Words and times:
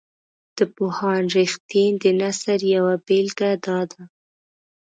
د 0.57 0.59
پوهاند 0.75 1.27
رښتین 1.37 1.91
د 2.03 2.05
نثر 2.19 2.59
یوه 2.75 2.93
بیلګه 3.05 3.51
داده. 3.65 4.01